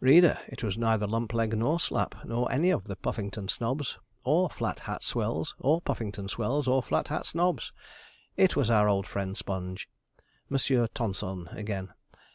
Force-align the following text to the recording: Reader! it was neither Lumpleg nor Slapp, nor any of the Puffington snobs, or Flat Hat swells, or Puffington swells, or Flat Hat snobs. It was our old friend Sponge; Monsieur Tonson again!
Reader! 0.00 0.38
it 0.48 0.62
was 0.64 0.78
neither 0.78 1.06
Lumpleg 1.06 1.52
nor 1.54 1.76
Slapp, 1.78 2.24
nor 2.24 2.50
any 2.50 2.70
of 2.70 2.84
the 2.86 2.96
Puffington 2.96 3.46
snobs, 3.48 3.98
or 4.24 4.48
Flat 4.48 4.78
Hat 4.78 5.04
swells, 5.04 5.54
or 5.58 5.82
Puffington 5.82 6.30
swells, 6.30 6.66
or 6.66 6.82
Flat 6.82 7.08
Hat 7.08 7.26
snobs. 7.26 7.70
It 8.38 8.56
was 8.56 8.70
our 8.70 8.88
old 8.88 9.06
friend 9.06 9.36
Sponge; 9.36 9.86
Monsieur 10.48 10.86
Tonson 10.86 11.46
again! 11.50 11.92